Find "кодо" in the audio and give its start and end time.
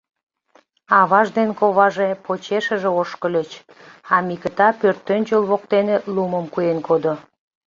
6.87-7.13